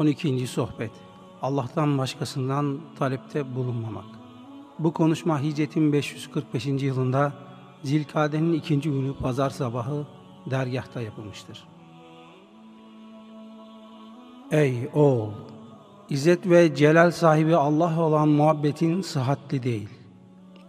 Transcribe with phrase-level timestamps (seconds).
[0.00, 0.46] 12.
[0.46, 0.90] Sohbet
[1.42, 4.04] Allah'tan başkasından talepte bulunmamak
[4.78, 6.66] Bu konuşma hicretin 545.
[6.66, 7.32] yılında
[7.82, 10.06] Zilkade'nin ikinci günü pazar sabahı
[10.50, 11.64] dergahta yapılmıştır.
[14.50, 15.30] Ey oğul!
[16.10, 19.88] İzzet ve celal sahibi Allah olan muhabbetin sıhhatli değil.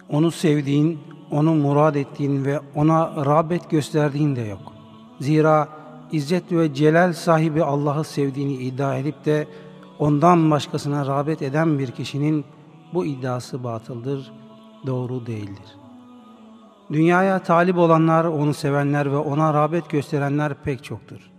[0.10, 1.00] Onu sevdiğin,
[1.32, 4.74] onu murad ettiğin ve ona rağbet gösterdiğin de yok.
[5.20, 5.81] Zira
[6.12, 9.48] İzzet ve celal sahibi Allah'ı sevdiğini iddia edip de
[10.00, 12.46] ondan başkasına rağbet eden bir kişinin
[12.94, 14.32] bu iddiası batıldır,
[14.88, 15.78] doğru değildir.
[16.92, 21.32] Dünyaya talip olanlar, onu sevenler ve ona rağbet gösterenler pek çoktur.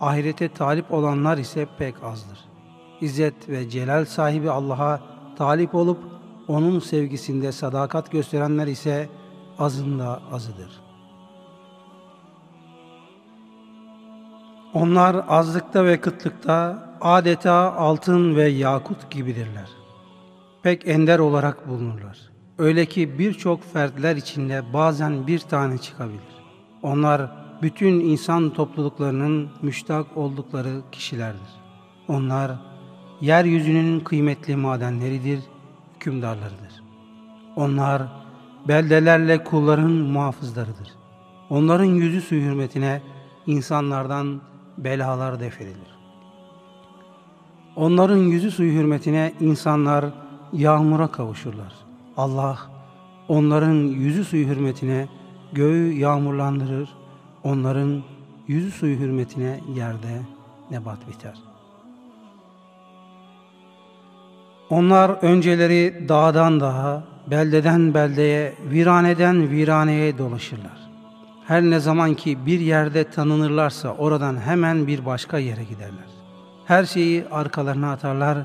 [0.00, 2.38] Ahirete talip olanlar ise pek azdır.
[3.00, 5.00] İzzet ve celal sahibi Allah'a
[5.38, 5.98] talip olup
[6.48, 9.08] onun sevgisinde sadakat gösterenler ise
[9.58, 10.85] azında azıdır.''
[14.76, 19.68] Onlar azlıkta ve kıtlıkta adeta altın ve yakut gibidirler.
[20.62, 22.18] Pek ender olarak bulunurlar.
[22.58, 26.20] Öyle ki birçok fertler içinde bazen bir tane çıkabilir.
[26.82, 27.30] Onlar
[27.62, 31.50] bütün insan topluluklarının müştak oldukları kişilerdir.
[32.08, 32.52] Onlar
[33.20, 35.40] yeryüzünün kıymetli madenleridir,
[35.94, 36.82] hükümdarlarıdır.
[37.56, 38.02] Onlar
[38.68, 40.88] beldelerle kulların muhafızlarıdır.
[41.50, 43.02] Onların yüzü su hürmetine
[43.46, 44.40] insanlardan
[44.78, 45.96] belalar defedilir.
[47.76, 50.04] Onların yüzü suyu hürmetine insanlar
[50.52, 51.72] yağmura kavuşurlar.
[52.16, 52.58] Allah
[53.28, 55.08] onların yüzü suyu hürmetine
[55.52, 56.88] göğü yağmurlandırır,
[57.44, 58.02] onların
[58.48, 60.20] yüzü suyu hürmetine yerde
[60.70, 61.34] nebat biter.
[64.70, 70.85] Onlar önceleri dağdan dağa, beldeden beldeye, viraneden viraneye dolaşırlar.
[71.46, 76.06] Her ne zaman ki bir yerde tanınırlarsa oradan hemen bir başka yere giderler.
[76.64, 78.38] Her şeyi arkalarına atarlar,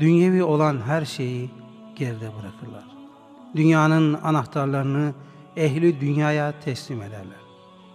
[0.00, 1.50] dünyevi olan her şeyi
[1.96, 2.84] geride bırakırlar.
[3.56, 5.14] Dünyanın anahtarlarını
[5.56, 7.40] ehli dünyaya teslim ederler.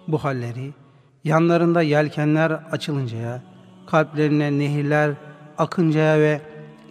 [0.08, 0.74] Bu halleri
[1.24, 3.42] yanlarında yelkenler açılıncaya,
[3.88, 5.12] kalplerine nehirler
[5.58, 6.42] akıncaya ve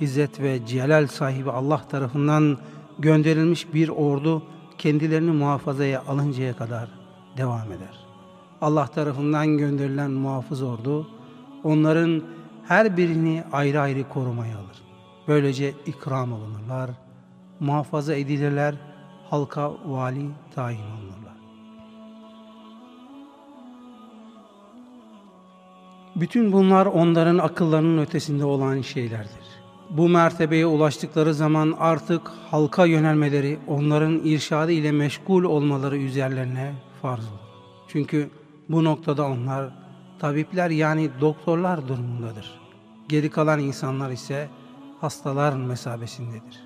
[0.00, 2.58] İzzet ve Celal sahibi Allah tarafından
[2.98, 4.42] gönderilmiş bir ordu
[4.78, 7.03] kendilerini muhafazaya alıncaya kadar
[7.36, 8.06] devam eder.
[8.60, 11.06] Allah tarafından gönderilen muhafız ordu
[11.64, 12.22] onların
[12.64, 14.82] her birini ayrı ayrı korumaya alır.
[15.28, 16.90] Böylece ikram olunurlar,
[17.60, 18.74] muhafaza edilirler,
[19.30, 21.34] halka vali tayin olunurlar.
[26.16, 29.44] Bütün bunlar onların akıllarının ötesinde olan şeylerdir.
[29.90, 36.74] Bu mertebeye ulaştıkları zaman artık halka yönelmeleri, onların irşadı ile meşgul olmaları üzerlerine
[37.04, 37.38] farz olur.
[37.88, 38.30] Çünkü
[38.68, 39.70] bu noktada onlar
[40.18, 42.60] tabipler yani doktorlar durumundadır.
[43.08, 44.48] Geri kalan insanlar ise
[45.00, 46.60] hastaların mesabesindedir.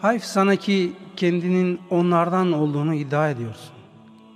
[0.00, 3.74] Hayf sana ki kendinin onlardan olduğunu iddia ediyorsun.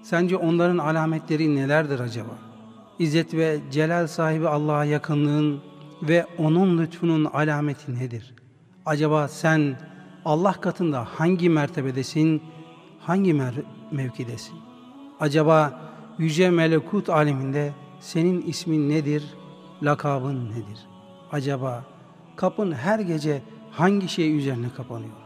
[0.02, 2.38] Sence onların alametleri nelerdir acaba?
[2.98, 5.60] İzzet ve celal sahibi Allah'a yakınlığın
[6.02, 8.34] ve onun lütfunun alameti nedir?
[8.86, 9.78] Acaba sen
[10.24, 12.42] Allah katında hangi mertebedesin,
[13.00, 13.40] hangi
[13.90, 14.54] mevkidesin?
[15.20, 15.80] Acaba
[16.18, 19.24] yüce melekut aleminde senin ismin nedir,
[19.82, 20.86] lakabın nedir?
[21.32, 21.84] Acaba
[22.36, 25.16] kapın her gece hangi şey üzerine kapanıyor?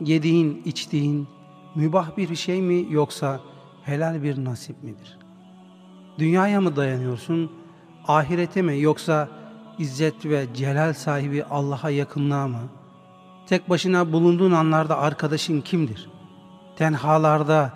[0.00, 1.28] Yediğin, içtiğin
[1.74, 3.40] mübah bir şey mi yoksa
[3.84, 5.18] helal bir nasip midir?
[6.18, 7.52] Dünyaya mı dayanıyorsun,
[8.06, 9.28] ahirete mi yoksa
[9.78, 12.62] izzet ve celal sahibi Allah'a yakınlığa mı?
[13.46, 16.10] Tek başına bulunduğun anlarda arkadaşın kimdir?
[16.78, 17.72] Tenhalarda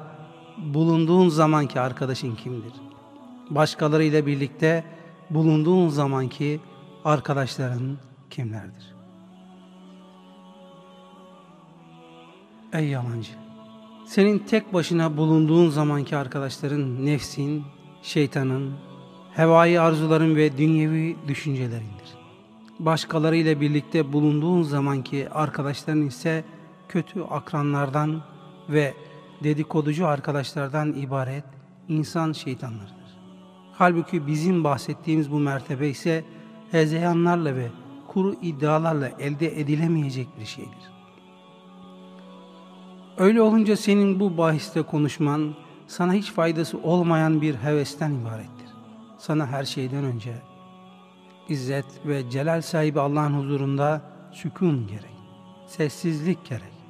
[0.58, 2.72] bulunduğun zamanki arkadaşın kimdir?
[3.50, 4.84] Başkalarıyla birlikte
[5.30, 6.60] bulunduğun zamanki
[7.04, 7.98] arkadaşların
[8.30, 8.94] kimlerdir?
[12.72, 13.30] Ey yalancı!
[14.06, 17.64] Senin tek başına bulunduğun zamanki arkadaşların nefsin,
[18.02, 18.74] şeytanın,
[19.34, 22.14] hevai arzuların ve dünyevi düşüncelerindir.
[22.78, 26.44] Başkalarıyla birlikte bulunduğun zamanki arkadaşların ise
[26.88, 28.31] kötü akranlardan
[28.68, 28.94] ve
[29.44, 31.44] dedikoducu arkadaşlardan ibaret
[31.88, 33.18] insan şeytanlarıdır.
[33.72, 36.24] Halbuki bizim bahsettiğimiz bu mertebe ise
[36.70, 37.70] hezeyanlarla ve
[38.08, 40.92] kuru iddialarla elde edilemeyecek bir şeydir.
[43.18, 45.54] Öyle olunca senin bu bahiste konuşman
[45.86, 48.68] sana hiç faydası olmayan bir hevesten ibarettir.
[49.18, 50.32] Sana her şeyden önce
[51.48, 55.16] İzzet ve celal sahibi Allah'ın huzurunda sükun gerek,
[55.66, 56.81] sessizlik gerek,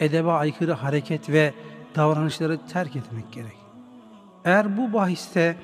[0.00, 1.54] edebe aykırı hareket ve
[1.96, 3.56] davranışları terk etmek gerek.
[4.44, 5.56] Eğer bu bahiste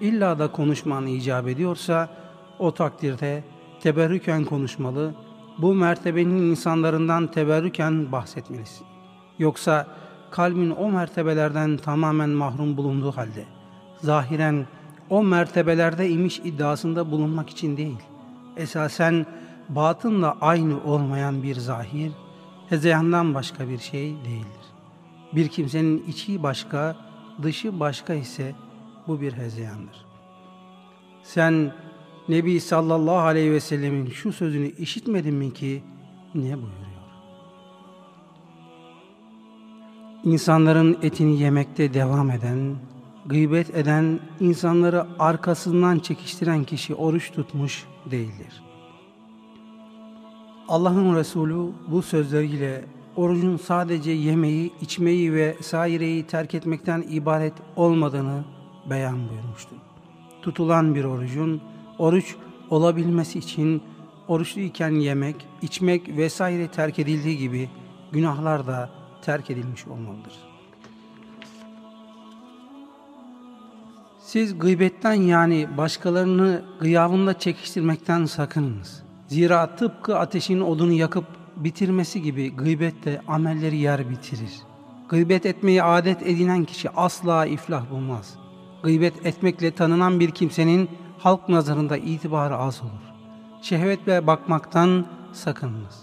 [0.00, 2.08] illa da konuşman icap ediyorsa
[2.58, 3.44] o takdirde
[3.82, 5.14] teberrüken konuşmalı,
[5.58, 8.86] bu mertebenin insanlarından teberrüken bahsetmelisin.
[9.38, 9.86] Yoksa
[10.30, 13.44] kalbin o mertebelerden tamamen mahrum bulunduğu halde,
[14.00, 14.66] zahiren
[15.10, 17.98] o mertebelerde imiş iddiasında bulunmak için değil,
[18.56, 19.26] esasen
[19.68, 22.12] batınla aynı olmayan bir zahir,
[22.70, 24.66] hezeyandan başka bir şey değildir.
[25.32, 26.96] Bir kimsenin içi başka,
[27.42, 28.54] dışı başka ise
[29.06, 30.06] bu bir hezeyandır.
[31.22, 31.74] Sen
[32.28, 35.82] Nebi sallallahu aleyhi ve sellemin şu sözünü işitmedin mi ki
[36.34, 36.90] ne buyuruyor?
[40.24, 42.76] İnsanların etini yemekte devam eden,
[43.26, 48.69] gıybet eden, insanları arkasından çekiştiren kişi oruç tutmuş değildir.
[50.70, 52.84] Allah'ın Resulü bu sözleriyle
[53.16, 58.44] orucun sadece yemeği, içmeyi ve saireyi terk etmekten ibaret olmadığını
[58.90, 59.76] beyan buyurmuştur.
[60.42, 61.60] Tutulan bir orucun
[61.98, 62.36] oruç
[62.70, 63.82] olabilmesi için
[64.28, 67.70] oruçluyken yemek, içmek vesaire terk edildiği gibi
[68.12, 68.90] günahlar da
[69.22, 70.32] terk edilmiş olmalıdır.
[74.20, 79.09] Siz gıybetten yani başkalarını gıyabında çekiştirmekten sakınınız.
[79.30, 81.24] Zira tıpkı ateşin odunu yakıp
[81.56, 84.50] bitirmesi gibi gıybet de amelleri yer bitirir.
[85.08, 88.34] Gıybet etmeyi adet edinen kişi asla iflah bulmaz.
[88.82, 90.88] Gıybet etmekle tanınan bir kimsenin
[91.18, 93.14] halk nazarında itibarı az olur.
[93.62, 96.02] Şehvetle bakmaktan sakınınız.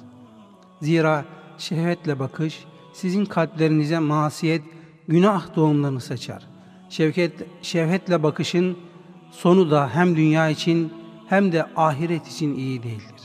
[0.82, 1.26] Zira
[1.58, 4.62] şehvetle bakış sizin kalplerinize masiyet,
[5.08, 6.48] günah doğumlarını saçar.
[6.90, 8.78] Şevket, şevhetle bakışın
[9.32, 10.94] sonu da hem dünya için
[11.28, 13.17] hem de ahiret için iyi değildir.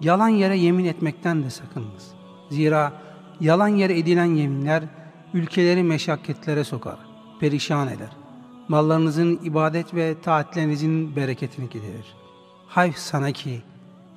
[0.00, 2.12] Yalan yere yemin etmekten de sakınınız.
[2.50, 2.92] Zira
[3.40, 4.82] yalan yere edilen yeminler
[5.34, 6.98] ülkeleri meşakketlere sokar,
[7.40, 8.08] perişan eder.
[8.68, 12.14] Mallarınızın ibadet ve taatlerinizin bereketini giderir.
[12.66, 13.62] Hayf sana ki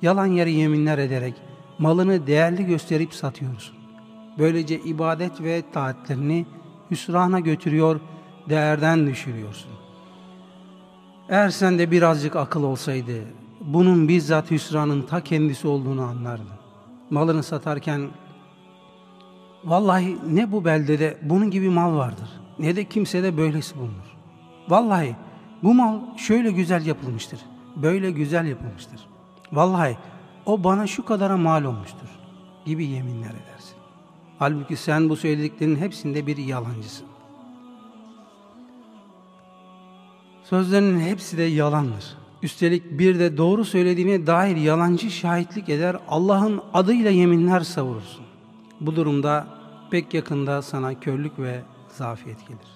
[0.02, 1.34] yalan yere yeminler ederek
[1.78, 3.76] malını değerli gösterip satıyorsun.
[4.38, 6.46] Böylece ibadet ve taatlerini
[6.90, 8.00] hüsrana götürüyor,
[8.48, 9.70] değerden düşürüyorsun.
[11.28, 13.12] Eğer sende birazcık akıl olsaydı,
[13.64, 16.46] bunun bizzat hüsranın ta kendisi olduğunu anlardın.
[17.10, 18.08] Malını satarken,
[19.64, 22.28] vallahi ne bu beldede bunun gibi mal vardır,
[22.58, 24.16] ne de kimsede böylesi bulunur.
[24.68, 25.16] Vallahi
[25.62, 27.40] bu mal şöyle güzel yapılmıştır,
[27.76, 29.00] böyle güzel yapılmıştır.
[29.52, 29.96] Vallahi
[30.46, 32.08] o bana şu kadara mal olmuştur
[32.64, 33.76] gibi yeminler edersin.
[34.38, 37.06] Halbuki sen bu söylediklerinin hepsinde bir yalancısın.
[40.44, 42.23] Sözlerinin hepsi de yalandır.
[42.44, 48.24] Üstelik bir de doğru söylediğine dair yalancı şahitlik eder, Allah'ın adıyla yeminler savurursun.
[48.80, 49.46] Bu durumda
[49.90, 52.68] pek yakında sana körlük ve zafiyet gelir.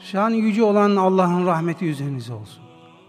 [0.00, 2.62] Şan yüce olan Allah'ın rahmeti üzerinize olsun.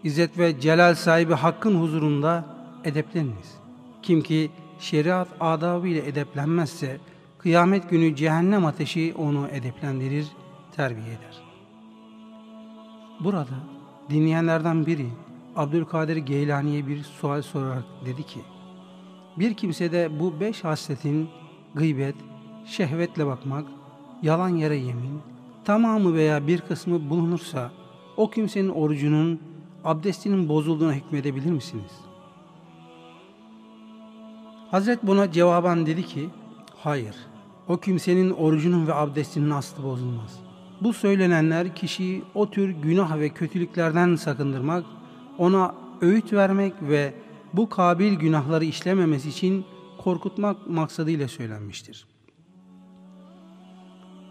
[0.04, 2.46] İzzet ve celal sahibi hakkın huzurunda
[2.84, 3.58] edepleniniz.
[4.04, 6.98] Kim ki şeriat adabı ile edeplenmezse,
[7.38, 10.28] kıyamet günü cehennem ateşi onu edeplendirir,
[10.76, 11.44] terbiye eder.
[13.20, 13.74] Burada
[14.10, 15.08] dinleyenlerden biri
[15.56, 18.40] Abdülkadir Geylani'ye bir sual sorarak dedi ki,
[19.40, 21.30] bir kimsede bu beş hasletin
[21.76, 22.16] gıybet,
[22.66, 23.66] şehvetle bakmak,
[24.22, 25.22] yalan yere yemin,
[25.66, 27.72] tamamı veya bir kısmı bulunursa
[28.18, 29.40] o kimsenin orucunun,
[29.84, 31.92] abdestinin bozulduğuna hükmedebilir misiniz?
[34.72, 36.30] Hazret buna cevaben dedi ki,
[36.76, 37.16] hayır,
[37.68, 40.40] o kimsenin orucunun ve abdestinin aslı bozulmaz.
[40.82, 44.86] Bu söylenenler kişiyi o tür günah ve kötülüklerden sakındırmak,
[45.38, 47.14] ona öğüt vermek ve
[47.54, 49.66] bu kabil günahları işlememesi için
[49.98, 52.08] korkutmak maksadıyla söylenmiştir.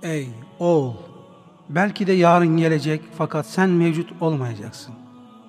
[0.03, 0.95] Ey oğul!
[1.69, 4.95] Belki de yarın gelecek fakat sen mevcut olmayacaksın.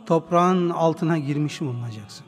[0.05, 2.25] Toprağın altına girmiş bulunacaksın.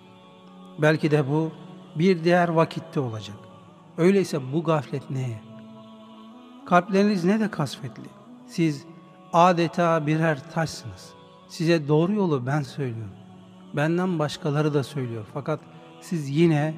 [0.81, 1.51] Belki de bu
[1.95, 3.37] bir diğer vakitte olacak.
[3.97, 5.41] Öyleyse bu gaflet neye?
[6.65, 8.14] Kalpleriniz ne de kasvetli.
[8.47, 8.85] Siz
[9.33, 11.13] adeta birer taşsınız.
[11.47, 13.15] Size doğru yolu ben söylüyorum.
[13.73, 15.25] Benden başkaları da söylüyor.
[15.33, 15.59] Fakat
[16.01, 16.73] siz yine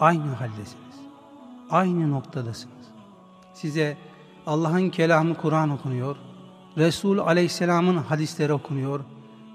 [0.00, 0.96] aynı haldesiniz.
[1.70, 2.86] Aynı noktadasınız.
[3.54, 3.96] Size
[4.46, 6.16] Allah'ın kelamı Kur'an okunuyor.
[6.76, 9.00] Resul aleyhisselamın hadisleri okunuyor.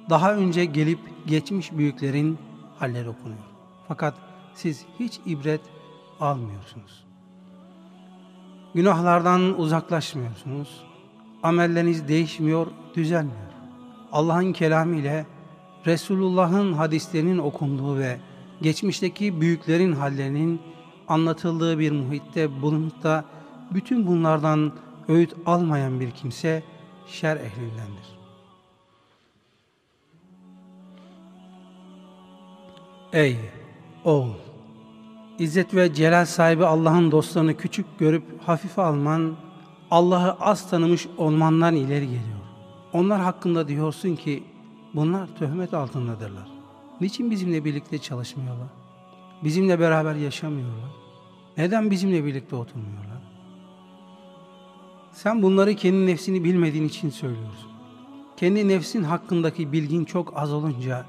[0.09, 2.37] Daha önce gelip geçmiş büyüklerin
[2.79, 3.43] halleri okunuyor.
[3.87, 4.13] Fakat
[4.53, 5.61] siz hiç ibret
[6.19, 7.05] almıyorsunuz.
[8.73, 10.83] Günahlardan uzaklaşmıyorsunuz.
[11.43, 13.49] Amelleriniz değişmiyor, düzelmiyor.
[14.11, 15.25] Allah'ın kelamı ile
[15.85, 18.17] Resulullah'ın hadislerinin okunduğu ve
[18.61, 20.61] geçmişteki büyüklerin hallerinin
[21.07, 23.25] anlatıldığı bir muhitte bulunup da
[23.73, 24.71] bütün bunlardan
[25.07, 26.63] öğüt almayan bir kimse
[27.07, 28.19] şer ehlindendir.
[33.13, 33.37] Ey
[34.03, 34.33] oğul!
[35.39, 39.35] İzzet ve celal sahibi Allah'ın dostlarını küçük görüp hafife alman,
[39.91, 42.39] Allah'ı az tanımış olmandan ileri geliyor.
[42.93, 44.43] Onlar hakkında diyorsun ki
[44.95, 46.47] bunlar töhmet altındadırlar.
[47.01, 48.67] Niçin bizimle birlikte çalışmıyorlar?
[49.43, 50.89] Bizimle beraber yaşamıyorlar?
[51.57, 53.21] Neden bizimle birlikte oturmuyorlar?
[55.11, 57.69] Sen bunları kendi nefsini bilmediğin için söylüyorsun.
[58.37, 61.05] Kendi nefsin hakkındaki bilgin çok az olunca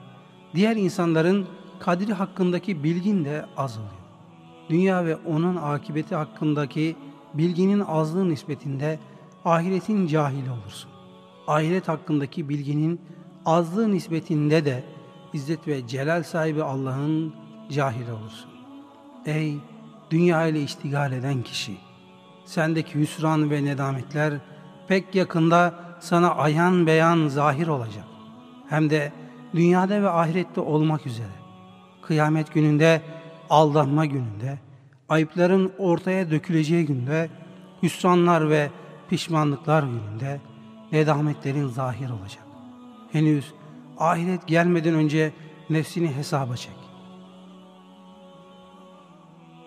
[0.54, 1.46] diğer insanların
[1.80, 3.92] kadri hakkındaki bilgin de az oluyor.
[4.70, 6.96] Dünya ve onun akıbeti hakkındaki
[7.34, 8.99] bilginin azlığı nispetinde
[9.44, 10.90] ahiretin cahili olursun.
[11.46, 13.00] Ahiret hakkındaki bilginin
[13.46, 14.84] azlığı nispetinde de
[15.32, 17.34] İzzet ve Celal sahibi Allah'ın
[17.70, 18.50] cahili olursun.
[19.26, 19.56] Ey
[20.10, 21.76] dünya ile iştigal eden kişi!
[22.44, 24.34] Sendeki hüsran ve nedametler
[24.88, 28.04] pek yakında sana ayan beyan zahir olacak.
[28.68, 29.12] Hem de
[29.54, 31.40] dünyada ve ahirette olmak üzere.
[32.02, 33.02] Kıyamet gününde,
[33.50, 34.58] aldanma gününde,
[35.10, 37.30] ayıpların ortaya döküleceği günde,
[37.82, 38.70] hüsranlar ve
[39.10, 40.40] pişmanlıklar gününde
[40.92, 42.44] nedametlerin zahir olacak.
[43.12, 43.52] Henüz
[43.98, 45.32] ahiret gelmeden önce
[45.70, 46.74] nefsini hesaba çek.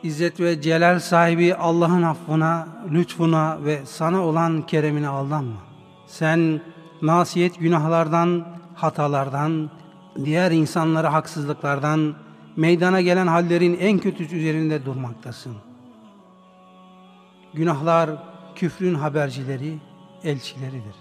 [0.04, 5.60] İzzet ve celal sahibi Allah'ın affına, lütfuna ve sana olan keremine aldanma.
[6.08, 6.62] Sen
[7.02, 9.70] nasiyet günahlardan, hatalardan,
[10.26, 12.16] diğer insanlara haksızlıklardan,
[12.56, 15.56] meydana gelen hallerin en kötüsü üzerinde durmaktasın.
[17.54, 18.10] Günahlar
[18.56, 19.78] küfrün habercileri,
[20.24, 20.96] elçileridir.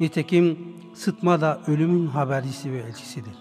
[0.00, 0.58] Nitekim
[0.94, 3.34] sıtma da ölümün habercisi ve elçisidir.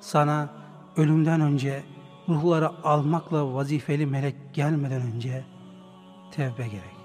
[0.00, 0.48] Sana
[0.96, 1.82] ölümden önce
[2.28, 5.44] ruhları almakla vazifeli melek gelmeden önce
[6.30, 6.98] tevbe gerek.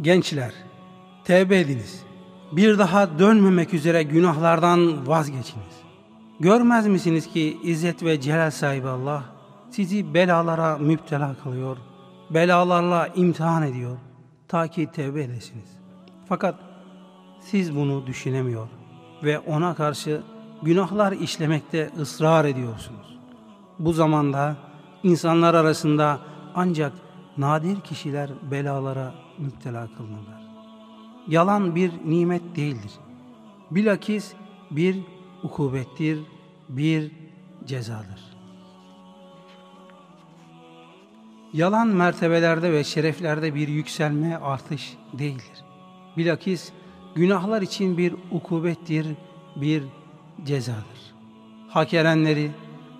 [0.00, 0.52] Gençler,
[1.24, 2.07] tevbe ediniz.
[2.52, 5.78] Bir daha dönmemek üzere günahlardan vazgeçiniz.
[6.40, 9.24] Görmez misiniz ki İzzet ve Celal sahibi Allah
[9.70, 11.76] sizi belalara müptela kılıyor,
[12.30, 13.96] belalarla imtihan ediyor
[14.48, 15.78] ta ki tevbe edesiniz.
[16.28, 16.54] Fakat
[17.40, 18.68] siz bunu düşünemiyor
[19.22, 20.22] ve ona karşı
[20.62, 23.18] günahlar işlemekte ısrar ediyorsunuz.
[23.78, 24.56] Bu zamanda
[25.02, 26.18] insanlar arasında
[26.54, 26.92] ancak
[27.36, 30.47] nadir kişiler belalara müptela kılınırlar.
[31.28, 32.92] Yalan bir nimet değildir.
[33.70, 34.32] Bilakis
[34.70, 34.96] bir
[35.42, 36.18] ukubettir,
[36.68, 37.12] bir
[37.64, 38.28] cezadır.
[41.52, 45.64] Yalan mertebelerde ve şereflerde bir yükselme, artış değildir.
[46.16, 46.72] Bilakis
[47.14, 49.06] günahlar için bir ukubettir,
[49.56, 49.82] bir
[50.44, 51.14] cezadır.
[51.68, 52.50] Hak erenleri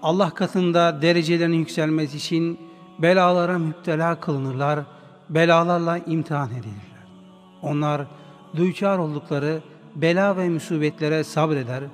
[0.03, 2.61] Allah katında derecelerin yükselmesi için
[2.99, 4.81] belalara müptela kılınırlar,
[5.29, 6.88] belalarla imtihan edilirler.
[7.63, 8.07] Onlar
[8.57, 9.61] duykar oldukları
[9.97, 11.85] bela ve musibetlere sabreder,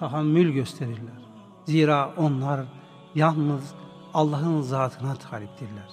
[0.00, 1.18] tahammül gösterirler.
[1.66, 2.60] Zira onlar
[3.14, 3.74] yalnız
[4.14, 5.88] Allah'ın zatına taliptirler.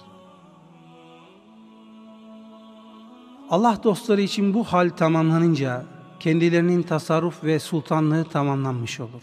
[3.50, 5.84] Allah dostları için bu hal tamamlanınca
[6.20, 9.22] kendilerinin tasarruf ve sultanlığı tamamlanmış olur.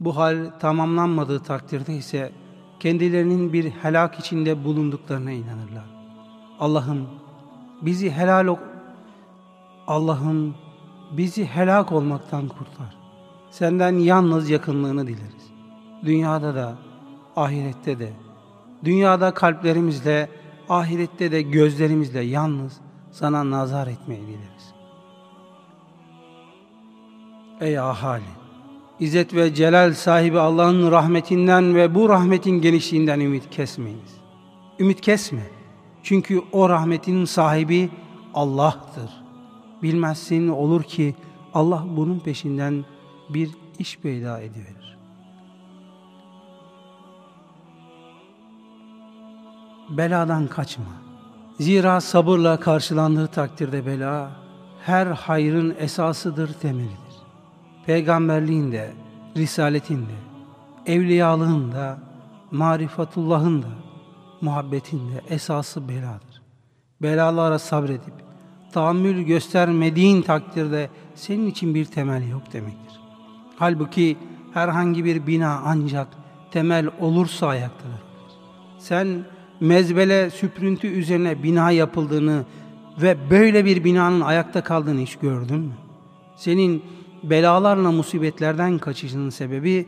[0.00, 2.32] Bu hal tamamlanmadığı takdirde ise
[2.80, 5.84] kendilerinin bir helak içinde bulunduklarına inanırlar.
[6.60, 7.08] Allah'ım
[7.82, 8.46] bizi helal
[9.88, 10.54] Allah'ım
[11.12, 12.98] bizi helak olmaktan kurtar.
[13.50, 15.52] Senden yalnız yakınlığını dileriz.
[16.04, 16.78] Dünyada da,
[17.36, 18.12] ahirette de,
[18.84, 20.28] dünyada kalplerimizle,
[20.68, 22.80] ahirette de gözlerimizle yalnız
[23.10, 24.74] sana nazar etmeyi dileriz.
[27.60, 28.22] Ey ahali!
[29.00, 34.16] İzzet ve celal sahibi Allah'ın rahmetinden ve bu rahmetin genişliğinden ümit kesmeyiniz.
[34.78, 35.42] Ümit kesme.
[36.02, 37.90] Çünkü o rahmetin sahibi
[38.34, 39.27] Allah'tır.
[39.82, 41.14] Bilmezsin olur ki
[41.54, 42.84] Allah bunun peşinden
[43.28, 44.98] bir iş peyda ediverir.
[49.90, 50.84] Beladan kaçma.
[51.60, 54.30] Zira sabırla karşılandığı takdirde bela,
[54.86, 56.98] her hayrın esasıdır, temelidir.
[57.86, 58.92] Peygamberliğinde,
[59.36, 60.12] risaletinde,
[60.86, 61.98] evliyalığında,
[62.50, 63.68] marifatullahın da,
[64.40, 66.42] muhabbetinde esası beladır.
[67.02, 68.27] Belalara sabredip,
[68.72, 73.00] tahammül göstermediğin takdirde senin için bir temel yok demektir.
[73.56, 74.16] Halbuki
[74.54, 76.08] herhangi bir bina ancak
[76.50, 78.02] temel olursa ayaktadır.
[78.78, 79.24] Sen
[79.60, 82.44] mezbele süprüntü üzerine bina yapıldığını
[83.02, 85.72] ve böyle bir binanın ayakta kaldığını hiç gördün mü?
[86.36, 86.82] Senin
[87.22, 89.86] belalarla musibetlerden kaçışının sebebi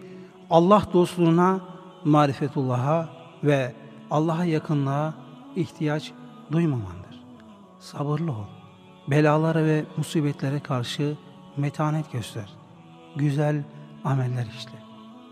[0.50, 1.60] Allah dostluğuna,
[2.04, 3.08] marifetullah'a
[3.44, 3.74] ve
[4.10, 5.14] Allah'a yakınlığa
[5.56, 6.12] ihtiyaç
[6.52, 7.24] duymamandır.
[7.80, 8.59] Sabırlı ol.
[9.10, 11.16] Belalara ve musibetlere karşı
[11.56, 12.48] metanet göster.
[13.16, 13.62] güzel
[14.04, 14.78] ameller işle.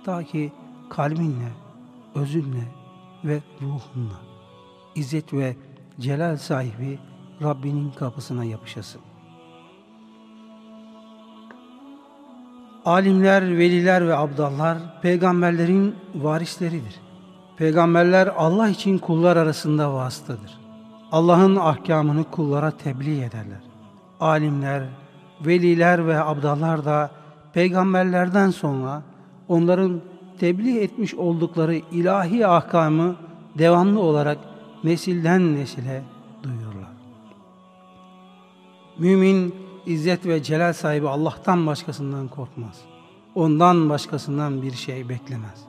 [0.05, 0.53] Ta ki
[0.91, 1.53] kalbinle,
[2.15, 2.65] özünle
[3.25, 4.21] ve ruhunla
[4.95, 5.57] İzzet ve
[6.01, 6.99] celal sahibi
[7.43, 9.01] Rabbinin kapısına yapışasın.
[12.85, 17.01] Alimler, veliler ve abdallar peygamberlerin varisleridir.
[17.57, 20.59] Peygamberler Allah için kullar arasında vasıtadır.
[21.13, 23.68] Allah'ın ahkamını kullara tebliğ ederler.
[24.21, 24.89] Alimler,
[25.41, 27.11] veliler ve abdallar da
[27.53, 29.03] peygamberlerden sonra
[29.49, 30.01] onların
[30.39, 33.17] tebliğ etmiş oldukları ilahi ahkamı
[33.59, 34.39] devamlı olarak
[34.85, 36.03] nesilden nesile
[36.43, 36.93] duyururlar.
[38.99, 39.55] Mümin,
[39.87, 42.81] izzet ve celal sahibi Allah'tan başkasından korkmaz.
[43.35, 45.65] Ondan başkasından bir şey beklemez.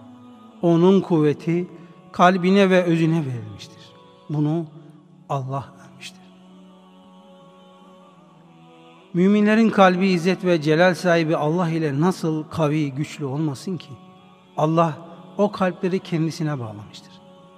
[0.61, 1.67] Onun kuvveti
[2.11, 3.93] kalbine ve özüne verilmiştir.
[4.29, 4.65] Bunu
[5.29, 5.78] Allah
[9.13, 13.89] Müminlerin kalbi izzet ve celal sahibi Allah ile nasıl kavi, güçlü olmasın ki?
[14.57, 14.97] Allah
[15.37, 17.11] o kalpleri kendisine bağlamıştır.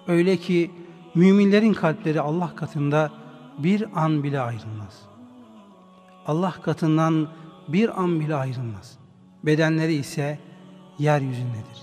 [0.08, 0.72] Öyle ki
[1.16, 3.12] müminlerin kalpleri Allah katında
[3.58, 5.02] bir an bile ayrılmaz.
[6.28, 7.28] Allah katından
[7.68, 8.98] bir an bile ayrılmaz.
[9.44, 10.40] Bedenleri ise
[11.00, 11.82] yeryüzündedir.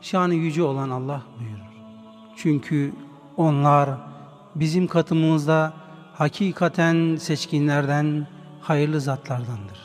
[0.00, 1.70] Şanı yüce olan Allah buyurur.
[2.36, 2.92] Çünkü
[3.36, 3.90] onlar
[4.54, 5.72] bizim katımızda
[6.14, 8.26] hakikaten seçkinlerden,
[8.60, 9.78] hayırlı zatlardandır.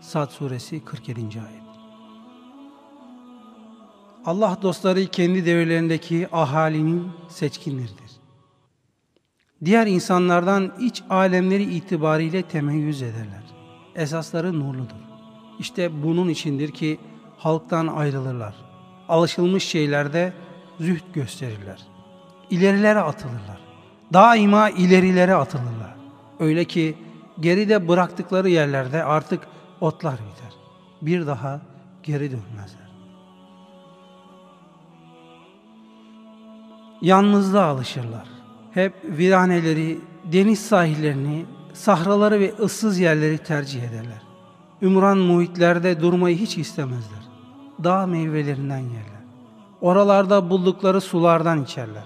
[0.00, 1.20] Sad suresi 47.
[1.20, 1.64] ayet.
[4.26, 8.10] Allah dostları kendi devirlerindeki ahalinin seçkinleridir.
[9.64, 13.44] Diğer insanlardan iç alemleri itibariyle temeyyüz ederler.
[13.94, 15.04] Esasları nurludur.
[15.58, 16.98] İşte bunun içindir ki
[17.38, 18.54] halktan ayrılırlar.
[19.08, 20.32] Alışılmış şeylerde
[20.80, 21.78] zühd gösterirler.
[22.50, 23.60] İlerilere atılırlar.
[24.12, 25.94] Daima ilerilere atılırlar.
[26.40, 26.94] Öyle ki
[27.40, 29.40] geride bıraktıkları yerlerde artık
[29.80, 30.52] otlar biter.
[31.02, 31.60] Bir daha
[32.02, 32.84] geri dönmezler.
[37.02, 38.28] Yalnızlığa alışırlar.
[38.70, 39.98] Hep viraneleri,
[40.32, 44.22] deniz sahillerini, sahraları ve ıssız yerleri tercih ederler.
[44.82, 47.24] Ümran muhitlerde durmayı hiç istemezler.
[47.84, 49.24] Dağ meyvelerinden yerler.
[49.80, 52.04] Oralarda buldukları sulardan içerler.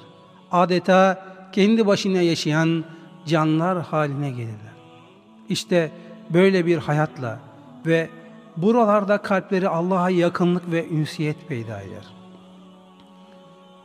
[0.52, 2.84] Adeta kendi başına yaşayan
[3.26, 4.77] canlar haline gelirler.
[5.48, 5.90] İşte
[6.30, 7.38] böyle bir hayatla
[7.86, 8.08] ve
[8.56, 12.06] buralarda kalpleri Allah'a yakınlık ve ünsiyet peyda eder.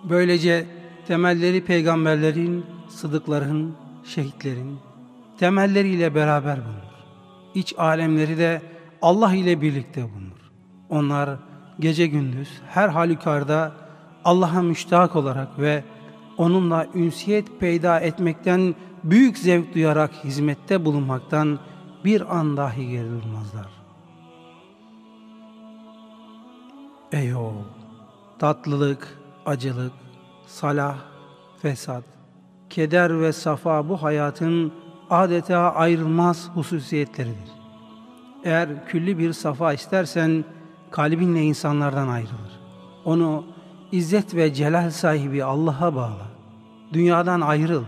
[0.03, 0.65] Böylece
[1.07, 4.79] temelleri peygamberlerin, sıdıkların, şehitlerin
[5.39, 6.93] temelleriyle beraber bulunur.
[7.55, 8.61] İç alemleri de
[9.01, 10.51] Allah ile birlikte bulunur.
[10.89, 11.39] Onlar
[11.79, 13.71] gece gündüz her halükarda
[14.25, 15.83] Allah'a müştak olarak ve
[16.37, 21.59] onunla ünsiyet peyda etmekten büyük zevk duyarak hizmette bulunmaktan
[22.05, 23.69] bir an dahi geri durmazlar.
[27.11, 27.63] Ey oğul!
[28.39, 29.91] Tatlılık, acılık,
[30.45, 30.97] salah,
[31.61, 32.03] fesat,
[32.69, 34.71] keder ve safa bu hayatın
[35.09, 37.51] adeta ayrılmaz hususiyetleridir.
[38.43, 40.45] Eğer külli bir safa istersen
[40.91, 42.59] kalbinle insanlardan ayrılır.
[43.05, 43.45] Onu
[43.91, 46.27] izzet ve celal sahibi Allah'a bağla.
[46.93, 47.83] Dünyadan ayrıl.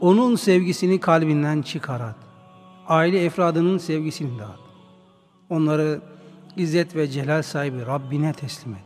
[0.00, 2.16] Onun sevgisini kalbinden çıkarat.
[2.88, 4.60] Aile efradının sevgisini dağıt.
[5.50, 6.00] Onları
[6.56, 8.84] izzet ve celal sahibi Rabbine teslim et.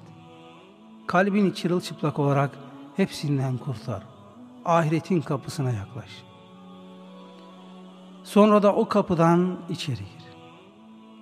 [1.06, 2.50] Kalbini çırılçıplak olarak
[2.96, 4.02] hepsinden kurtar.
[4.64, 6.24] Ahiretin kapısına yaklaş.
[8.24, 10.22] Sonra da o kapıdan içeri gir.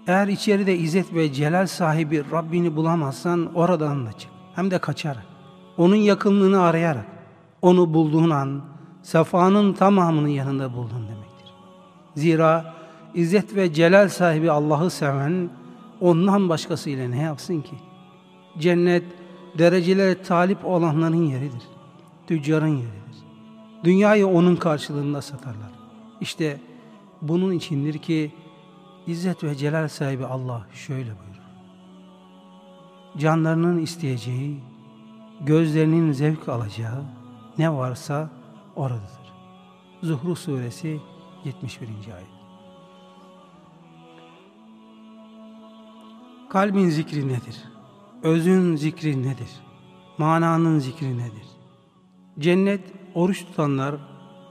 [0.07, 4.31] Eğer içeride izzet ve celal sahibi Rabbini bulamazsan oradan da çık.
[4.55, 5.27] Hem de kaçarak.
[5.77, 7.07] Onun yakınlığını arayarak.
[7.63, 8.63] Onu bulduğun an
[9.03, 11.55] sefanın tamamını yanında buldun demektir.
[12.15, 12.75] Zira
[13.15, 15.51] izzet ve celal sahibi Allah'ı seven
[16.01, 17.77] ondan başkasıyla ne yapsın ki?
[18.59, 19.05] Cennet
[19.59, 21.63] derecelere talip olanların yeridir.
[22.27, 23.01] Tüccarın yeridir.
[23.85, 25.71] Dünyayı onun karşılığında satarlar.
[26.21, 26.61] İşte
[27.23, 28.33] bunun içindir ki
[29.07, 31.41] İzzet ve Celal sahibi Allah şöyle buyurur.
[33.19, 34.61] Canlarının isteyeceği,
[35.41, 37.05] gözlerinin zevk alacağı
[37.59, 38.31] ne varsa
[38.81, 39.33] oradadır.
[40.03, 41.01] Zuhru suresi
[41.45, 41.89] 71.
[41.89, 42.27] ayet.
[46.51, 47.65] Kalbin zikri nedir?
[48.23, 49.51] Özün zikri nedir?
[50.19, 51.47] Mananın zikri nedir?
[52.39, 52.81] Cennet
[53.15, 53.95] oruç tutanlar,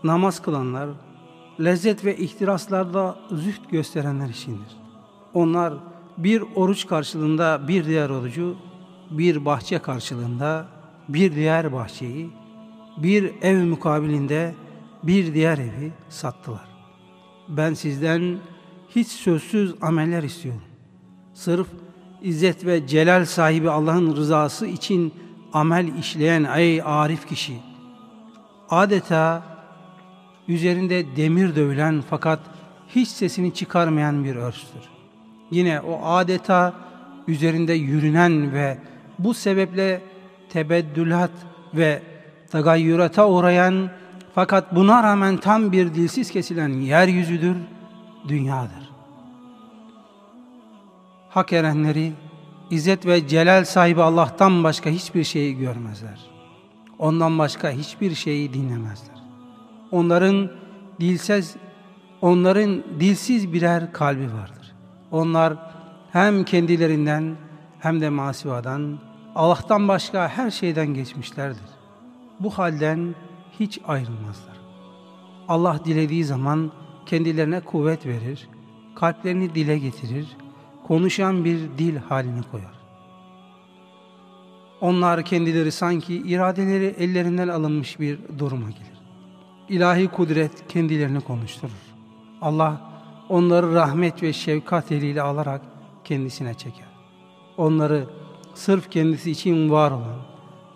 [0.04, 0.90] namaz kılanlar,
[1.60, 4.78] lezzet ve ihtiraslarda züht gösterenler içindir.
[5.34, 5.74] Onlar
[6.18, 8.56] bir oruç karşılığında bir diğer orucu,
[9.10, 10.68] bir bahçe karşılığında
[11.10, 12.30] bir diğer bahçeyi,
[13.04, 14.56] bir ev mukabilinde
[15.04, 16.68] bir diğer evi sattılar.
[17.48, 18.38] Ben sizden
[18.90, 20.62] hiç sözsüz ameller istiyorum.
[21.34, 21.68] Sırf
[22.22, 25.14] İzzet ve celal sahibi Allah'ın rızası için
[25.54, 27.54] amel işleyen ey arif kişi.
[28.70, 29.44] Adeta
[30.48, 32.40] üzerinde demir dövülen fakat
[32.88, 34.82] hiç sesini çıkarmayan bir örstür.
[35.52, 36.74] Yine o adeta
[37.28, 38.78] üzerinde yürünen ve
[39.20, 40.02] bu sebeple
[40.50, 41.32] tebeddülat
[41.74, 42.02] ve
[42.52, 43.90] tagayyürata uğrayan
[44.36, 47.58] fakat buna rağmen tam bir dilsiz kesilen yeryüzüdür,
[48.28, 48.90] dünyadır.
[51.30, 52.14] Hak erenleri,
[52.70, 56.20] İzzet ve celal sahibi Allah'tan başka hiçbir şeyi görmezler.
[57.00, 59.16] Ondan başka hiçbir şeyi dinlemezler.
[59.92, 60.52] Onların
[61.00, 61.56] dilsiz,
[62.22, 64.76] onların dilsiz birer kalbi vardır.
[65.12, 65.54] Onlar
[66.12, 67.36] hem kendilerinden
[67.80, 69.00] hem de masivadan,
[69.36, 71.79] Allah'tan başka her şeyden geçmişlerdir.
[72.40, 73.16] Bu halden
[73.60, 74.58] hiç ayrılmazlar.
[75.48, 76.72] Allah dilediği zaman
[77.06, 78.50] kendilerine kuvvet verir,
[78.96, 80.28] kalplerini dile getirir,
[80.88, 82.80] konuşan bir dil haline koyar.
[84.82, 89.00] Onlar kendileri sanki iradeleri ellerinden alınmış bir duruma gelir.
[89.70, 91.72] İlahi kudret kendilerini konuşturur.
[92.42, 92.82] Allah
[93.30, 95.62] onları rahmet ve şefkat eliyle alarak
[96.04, 96.90] kendisine çeker.
[97.58, 98.08] Onları
[98.54, 100.18] sırf kendisi için var olan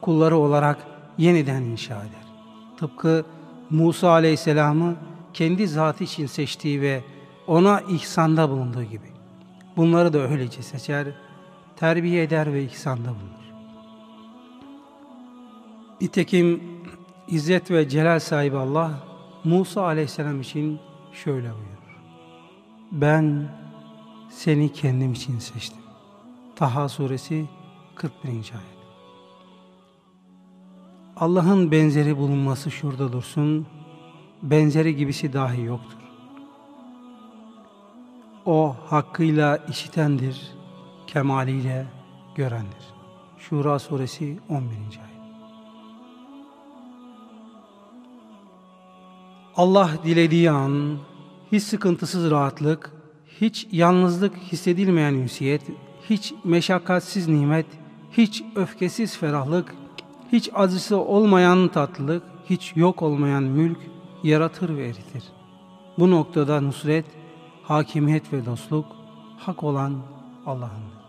[0.02, 2.28] kulları olarak yeniden inşa eder.
[2.78, 3.26] Tıpkı
[3.70, 4.96] Musa Aleyhisselam'ı
[5.34, 7.04] kendi zatı için seçtiği ve
[7.48, 9.08] ona ihsanda bulunduğu gibi.
[9.78, 11.08] Bunları da öylece seçer,
[11.76, 13.44] terbiye eder ve ihsanda bulunur.
[16.02, 16.64] Nitekim
[17.28, 19.00] İzzet ve Celal sahibi Allah
[19.44, 20.80] Musa Aleyhisselam için
[21.14, 22.02] şöyle buyurur.
[22.92, 23.50] Ben
[24.30, 25.82] seni kendim için seçtim.
[26.56, 27.46] Taha suresi
[27.96, 28.30] 41.
[28.30, 28.73] ayet.
[31.18, 33.68] Allah'ın benzeri bulunması şurada dursun,
[34.44, 35.98] benzeri gibisi dahi yoktur.
[38.46, 40.52] O hakkıyla işitendir,
[41.08, 41.86] kemaliyle
[42.36, 42.94] görendir.
[43.38, 44.70] Şura suresi 11.
[44.70, 44.94] ayet.
[49.56, 50.98] Allah dilediği an
[51.52, 52.92] hiç sıkıntısız rahatlık,
[53.42, 55.62] hiç yalnızlık hissedilmeyen ünsiyet,
[56.10, 57.66] hiç meşakkatsiz nimet,
[58.12, 59.76] hiç öfkesiz ferahlık,
[60.34, 63.78] hiç acısı olmayan tatlılık, hiç yok olmayan mülk
[64.24, 65.24] yaratır ve eritir.
[66.00, 67.06] Bu noktada nusret,
[67.64, 68.86] hakimiyet ve dostluk
[69.38, 69.98] hak olan
[70.46, 71.04] Allah'ındır.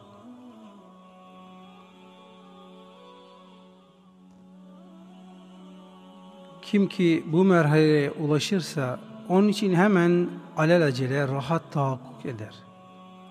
[6.62, 12.54] Kim ki bu merhaleye ulaşırsa onun için hemen alelacele rahat tahakkuk eder.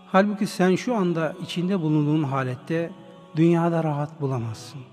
[0.07, 2.91] Halbuki sen şu anda içinde bulunduğun halette
[3.35, 4.92] dünyada rahat bulamazsın.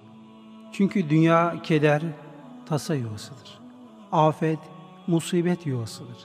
[0.72, 2.02] Çünkü dünya keder,
[2.66, 3.58] tasa yuvasıdır.
[4.12, 4.58] Afet,
[5.06, 6.16] musibet yuvasıdır.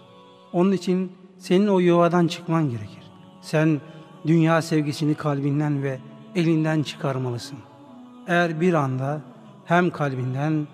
[0.53, 3.03] Onun için senin o yuvadan çıkman gerekir.
[3.41, 3.81] Sen
[4.27, 5.99] dünya sevgisini kalbinden ve
[6.35, 7.57] elinden çıkarmalısın.
[8.27, 9.21] Eğer bir anda
[9.65, 10.67] hem kalbinden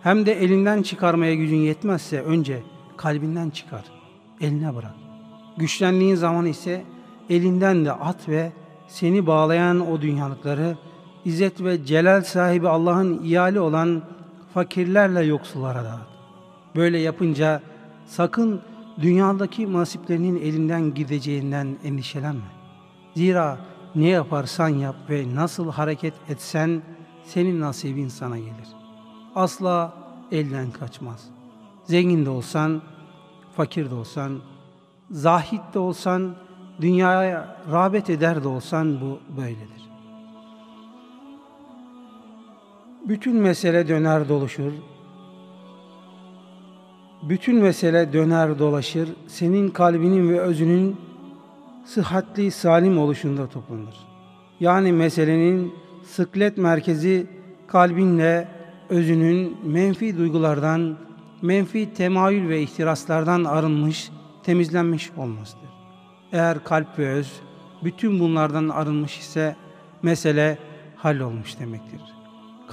[0.00, 2.62] hem de elinden çıkarmaya gücün yetmezse önce
[2.96, 3.84] kalbinden çıkar,
[4.40, 4.94] eline bırak.
[5.56, 6.84] Güçlendiğin zaman ise
[7.30, 8.52] elinden de at ve
[8.88, 10.76] seni bağlayan o dünyalıkları
[11.24, 14.02] İzzet ve celal sahibi Allah'ın iyali olan
[14.54, 16.08] fakirlerle yoksullara dağıt.
[16.76, 17.62] Böyle yapınca
[18.06, 18.60] sakın
[19.00, 22.54] dünyadaki nasiplerinin elinden gideceğinden endişelenme.
[23.14, 23.58] Zira
[23.94, 26.82] ne yaparsan yap ve nasıl hareket etsen
[27.24, 28.68] senin nasibin sana gelir.
[29.34, 29.92] Asla
[30.32, 31.28] elden kaçmaz.
[31.84, 32.82] Zengin de olsan,
[33.56, 34.40] fakir de olsan,
[35.10, 36.34] zahit de olsan,
[36.80, 39.83] dünyaya rağbet eder de olsan bu böyledir.
[43.08, 44.74] Bütün mesele döner dolaşır.
[47.22, 49.08] Bütün mesele döner dolaşır.
[49.26, 50.96] Senin kalbinin ve özünün
[51.84, 53.94] sıhhatli salim oluşunda toplanır.
[54.60, 57.26] Yani meselenin sıklet merkezi
[57.66, 58.48] kalbinle
[58.88, 60.96] özünün menfi duygulardan,
[61.42, 64.10] menfi temayül ve ihtiraslardan arınmış,
[64.42, 65.70] temizlenmiş olmasıdır.
[66.32, 67.32] Eğer kalp ve öz
[67.84, 69.56] bütün bunlardan arınmış ise
[70.02, 70.58] mesele
[70.96, 72.13] hallolmuş demektir.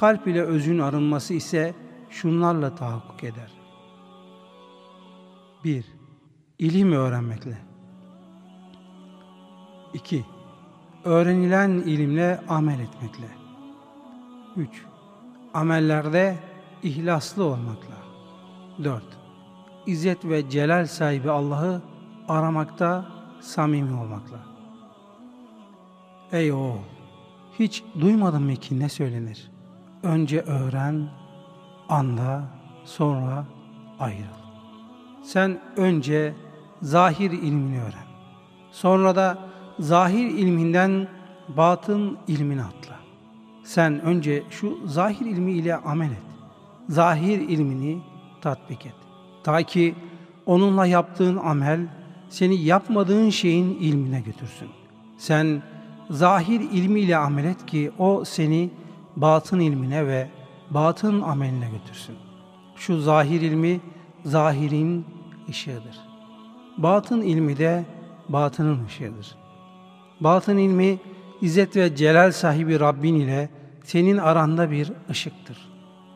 [0.02, 1.74] Kalp ile özün arınması ise
[2.10, 3.52] şunlarla tahakkuk eder.
[5.64, 5.86] 1.
[6.60, 7.58] İlim öğrenmekle.
[9.94, 10.26] 2.
[11.04, 13.28] Öğrenilen ilimle amel etmekle.
[14.56, 14.86] 3.
[15.54, 16.38] Amellerde
[16.84, 17.96] ihlaslı olmakla.
[18.84, 19.04] 4.
[19.86, 21.82] İzzet ve celal sahibi Allah'ı
[22.28, 23.06] aramakta
[23.42, 24.40] samimi olmakla.
[26.32, 26.78] Ey oğul!
[27.60, 29.52] Hiç duymadın mı ki ne söylenir?
[30.04, 31.10] Önce öğren,
[31.90, 32.44] anda,
[32.86, 33.46] sonra
[34.00, 34.42] ayrıl.
[35.24, 36.36] Sen önce
[36.82, 38.08] zahir ilmini öğren.
[38.72, 39.38] Sonra da
[39.80, 41.08] zahir ilminden
[41.58, 42.96] batın ilmini atla.
[43.64, 46.18] Sen önce şu zahir ilmi ile amel et.
[46.90, 48.02] Zahir ilmini
[48.42, 48.96] tatbik et.
[49.44, 49.96] Ta ki
[50.46, 51.88] onunla yaptığın amel
[52.30, 54.70] seni yapmadığın şeyin ilmine götürsün.
[55.18, 55.64] Sen
[56.10, 58.70] zahir ilmiyle amel et ki o seni
[59.16, 60.30] batın ilmine ve
[60.70, 62.16] batın ameline götürsün.
[62.76, 63.82] Şu zahir ilmi
[64.26, 65.06] zahirin
[65.50, 66.00] ışığıdır.
[66.78, 67.86] Batın ilmi de
[68.30, 69.36] batının ışığıdır.
[70.20, 71.00] Batın ilmi
[71.42, 73.50] İzzet ve Celal sahibi Rabbin ile
[73.84, 75.58] senin aranda bir ışıktır.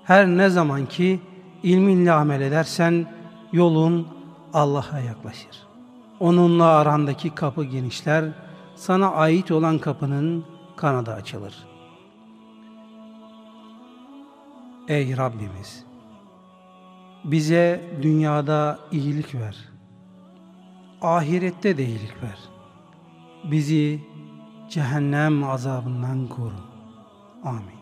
[0.03, 1.19] Her ne zaman ki
[1.63, 3.05] ilminle amel edersen
[3.51, 4.07] yolun
[4.53, 5.65] Allah'a yaklaşır.
[6.19, 8.25] Onunla arandaki kapı genişler,
[8.75, 11.53] sana ait olan kapının kanadı açılır.
[14.87, 15.85] Ey Rabbimiz!
[17.23, 19.69] Bize dünyada iyilik ver.
[21.01, 22.39] Ahirette de iyilik ver.
[23.51, 24.01] Bizi
[24.69, 26.61] cehennem azabından koru.
[27.43, 27.74] Amin.